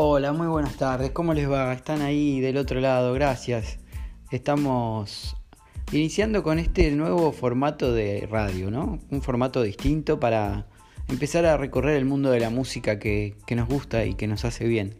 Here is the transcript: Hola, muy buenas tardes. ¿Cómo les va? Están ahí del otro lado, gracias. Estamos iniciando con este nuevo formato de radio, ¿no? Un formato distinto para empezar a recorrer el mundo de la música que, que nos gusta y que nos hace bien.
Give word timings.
Hola, 0.00 0.32
muy 0.32 0.46
buenas 0.46 0.76
tardes. 0.76 1.10
¿Cómo 1.10 1.34
les 1.34 1.50
va? 1.50 1.72
Están 1.72 2.02
ahí 2.02 2.38
del 2.38 2.56
otro 2.56 2.78
lado, 2.78 3.12
gracias. 3.14 3.80
Estamos 4.30 5.36
iniciando 5.90 6.44
con 6.44 6.60
este 6.60 6.92
nuevo 6.92 7.32
formato 7.32 7.92
de 7.92 8.28
radio, 8.30 8.70
¿no? 8.70 9.00
Un 9.10 9.22
formato 9.22 9.60
distinto 9.60 10.20
para 10.20 10.68
empezar 11.08 11.46
a 11.46 11.56
recorrer 11.56 11.96
el 11.96 12.04
mundo 12.04 12.30
de 12.30 12.38
la 12.38 12.48
música 12.48 13.00
que, 13.00 13.34
que 13.44 13.56
nos 13.56 13.68
gusta 13.68 14.04
y 14.04 14.14
que 14.14 14.28
nos 14.28 14.44
hace 14.44 14.66
bien. 14.68 14.94